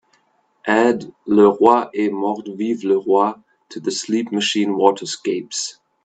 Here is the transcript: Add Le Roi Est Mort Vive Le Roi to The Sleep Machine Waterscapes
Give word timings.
Add 0.65 1.13
Le 1.27 1.47
Roi 1.47 1.91
Est 1.93 2.09
Mort 2.09 2.41
Vive 2.55 2.87
Le 2.87 2.97
Roi 2.97 3.39
to 3.69 3.79
The 3.79 3.91
Sleep 3.91 4.31
Machine 4.31 4.71
Waterscapes 4.71 5.77